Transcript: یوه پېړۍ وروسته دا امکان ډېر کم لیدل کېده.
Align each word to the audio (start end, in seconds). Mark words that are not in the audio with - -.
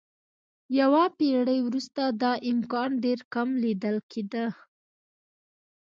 یوه 0.79 1.03
پېړۍ 1.17 1.59
وروسته 1.67 2.01
دا 2.21 2.31
امکان 2.51 2.89
ډېر 3.03 3.19
کم 3.33 3.49
لیدل 3.63 3.97
کېده. 4.11 4.45